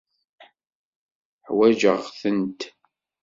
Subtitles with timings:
[1.47, 2.61] Ḥwaǧeɣ-tent.